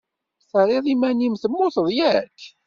Terriḍ 0.49 0.85
iman-im 0.93 1.35
temmuteḍ 1.41 1.87
yak? 1.97 2.39